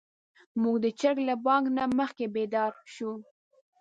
موږ 0.61 0.75
د 0.83 0.87
چرګ 0.99 1.17
له 1.27 1.35
بانګ 1.45 1.65
نه 1.77 1.83
مخکې 1.99 2.25
بيدار 2.35 2.71
شوو. 2.93 3.13